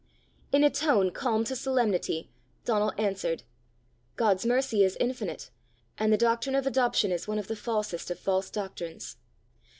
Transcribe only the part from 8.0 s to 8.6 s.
of false